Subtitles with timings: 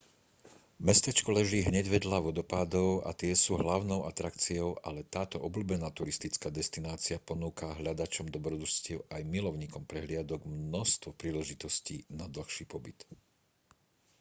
[0.87, 7.17] mestečko leží hneď vedľa vodopádov a tie sú hlavnou atrakciou ale táto obľúbená turistická destinácia
[7.29, 12.99] ponúka hľadačom dobrodružstiev aj milovníkom prehliadok množstvo príležitostí na dlhší pobyt